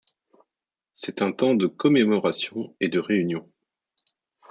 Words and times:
C’est 0.93 1.21
un 1.21 1.31
temps 1.31 1.53
de 1.53 1.67
commémoration 1.67 2.73
et 2.79 2.89
de 2.89 2.97
réunion. 2.97 3.47